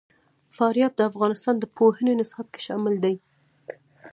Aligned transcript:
فاریاب 0.55 0.93
د 0.95 1.01
افغانستان 1.11 1.55
د 1.59 1.65
پوهنې 1.77 2.13
نصاب 2.19 2.45
کې 2.53 2.61
شامل 2.67 2.95
دي. 3.03 3.15